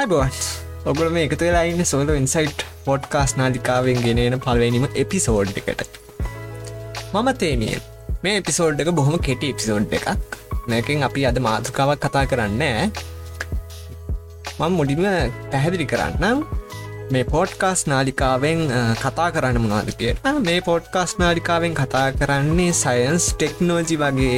[0.00, 0.36] අයිබෝන්
[0.90, 5.90] ඔගුල මේ එකතු වෙලා ඉන්න සෝල ඉන්සයිට් පොඩ්කාස් නාලිකාවෙන් ගෙනන පලවෙනිම එපිසෝඩ් එකට.
[7.14, 7.76] මම තේමිය.
[8.24, 10.38] මේ එපිසෝඩ් එක බොහොම කෙටි එපිසෝඩ් එකක්.
[10.70, 12.64] මේකින් අපි අද මාතුකාවක් කතා කරන්න
[14.60, 15.04] මං මුඩිම
[15.52, 16.40] පැහැදිලි කරන්නම්
[17.12, 18.64] මේ පෝට්කාස් නාලිකාවෙන්
[19.04, 24.34] කතා කරන්න මොනාද කියට මේ පෝට්කාස් නාලිකාවෙන් කතා කරන්නේ සයන්ස් ටෙක්නෝජි වගේ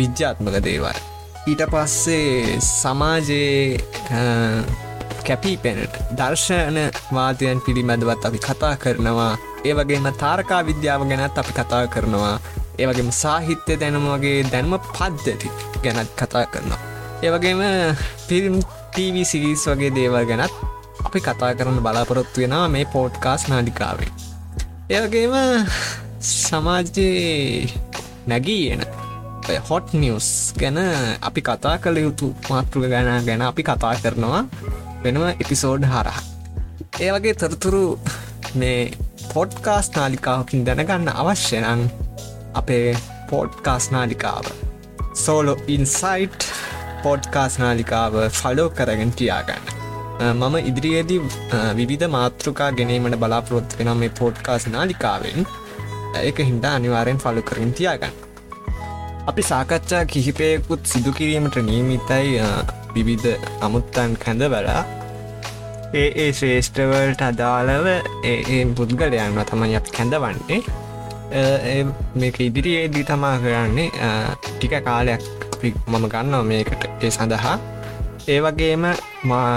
[0.00, 0.98] විද්‍යාත්මක දේවල්.
[1.48, 3.97] ඊට පස්සේ සමාජයේ
[5.26, 6.78] කැපී පෙනට දර්ශන
[7.14, 9.32] වාදයන් පිළිබඳවත් අපි කතා කරනවා.
[9.64, 12.36] ඒ වගේම තාරකා විද්‍යාව ගැනත් අපි කතා කරනවා.
[12.78, 15.50] ඒවගේම සාහිත්‍ය දැනම වගේ දැන්ම පද්ධති
[15.84, 16.80] ගැනත් කතා කරනවා.
[17.22, 17.60] ඒවගේම
[18.28, 18.56] පිරිම්
[18.94, 20.54] TV සිරිස් වගේ දේවල් ගැනත්
[21.06, 24.10] අපි කතා කරන්න බලාපොරොත්තු වෙනවා මේ පෝට්කාස් නාඩිකාවේ
[24.90, 25.34] ඒවගේම
[26.20, 27.70] සමාජයේ
[28.26, 28.82] නැගී එන
[29.68, 30.28] හොට් නිවස්
[30.60, 30.78] ගැන
[31.22, 34.42] අපි කතා කළ යුතු මාතෘක ගැන ගැන අපි කතා කරනවා
[35.04, 36.22] වෙනම එපිසෝඩ් හරහා.
[37.00, 37.82] ඒ වගේ තොරතුරු
[38.54, 38.92] මේ
[39.34, 41.82] පොඩ්කාස් නාලිකාවකින් දැනගන්න අවශ්‍යනං
[42.54, 42.96] අපේ
[43.30, 44.44] පෝඩ්කාස් නාලිකාව
[45.14, 46.48] සෝලෝ ඉන්සයිට්
[47.02, 49.64] පෝඩ්කාස් නාලිකාව ෆලෝ කරගෙන තියාගන්න.
[50.20, 51.20] මම ඉදිරියේදී
[51.76, 55.46] විවිධ මාතෘකා ගැනීමට බලාපොරොත් වෙනම් මේ පෝඩ්කාස් නාලිකාවෙන්
[56.22, 58.27] ඒක හින්දා අනිවාරෙන් ෆලු කරින් තියාගන්න.
[59.28, 62.28] අපි සාකච්ඡා කිහිපයකුත් සිදු කිරීමට නීමිතයි
[62.94, 63.26] විවිධ
[63.66, 64.82] අමුත්තන් කැඳ වලා
[65.94, 67.88] ඒ ඒ ශ්‍රේෂ්ඨවලට අදාළව
[68.30, 70.60] ඒ පුද්ගලයන්ව තමයි අප කැඳවන්නේ.
[72.20, 73.88] මේක ඉදිරියේදී තමා කරන්නේ
[74.46, 75.26] ටික කාලයක්
[75.62, 77.56] මම ගන්නවා මේකට ඒ සඳහා.
[78.28, 78.86] ඒ වගේම
[79.32, 79.50] මා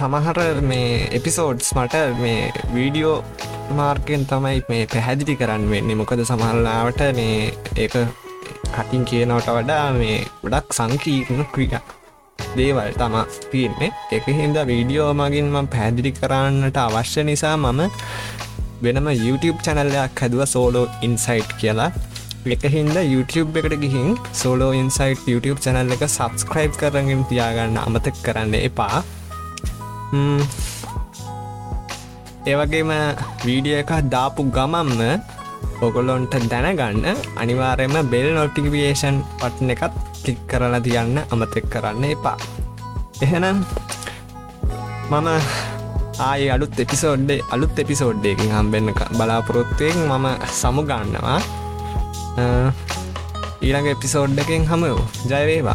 [0.00, 0.40] සමහර
[0.72, 0.90] මේ
[1.20, 3.16] එපිසෝඩ්ස් මට මේ වීඩියෝ
[3.78, 5.98] මාර්කෙන් තමයි මේ පැහැදිලි කරන්න වෙන්නේ.
[6.02, 7.40] මොකද සමහරලාවට මේ
[7.76, 7.96] ඒක
[8.76, 11.68] කටින් කියනවට වඩා මේ ගොඩක් සංකීර්ණ ක්‍රිය
[12.58, 13.14] දේවල් තම
[13.50, 13.90] තියන්නේ.
[14.16, 17.80] එක හින්ද වීඩියෝ මගින් ම පැදිලි කරන්නට අවශ්‍ය නිසා මම
[18.84, 21.90] වෙනම YouTube චැනල්ලයක් හැදුව සෝලෝ ඉන්සයිට් කියලා.
[22.54, 24.08] එක හින්ද YouTube එකට ගිහින්
[24.40, 28.98] සෝලෝ ඉන්සයිට් YouTube චැනල් එක සබස්ක්‍රයිබ් කරගෙන් තියාගන්න අමතක් කරන්න එපා.
[32.50, 32.90] ඒවගේම
[33.46, 35.00] වීඩිය එකක් දාපු ගමම්ම
[35.80, 42.36] ඔගොලොන්ට දැනගන්න අනිවාරයම බෙල් නොටිකවේෂන් පට්න එකත් ක්ලික් කරලා තියන්න අමතෙක් කරන්න එපා.
[43.22, 43.58] එහෙනම්
[45.10, 45.28] මම
[46.20, 51.40] ආය අලුත් එපිසෝඩ්ඩේ අලුත් එපිසෝඩ්ඩයකින් හම්බෙන්න බලාපොරොත්තුවෙන් මම සමු ගන්නවා
[53.62, 54.98] ඊළඟ එපිසෝඩ්ඩකින් හමෝ
[55.30, 55.73] ජයවේවා